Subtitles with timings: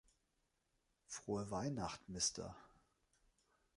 [1.05, 2.55] Frohe Weihnacht, Mr.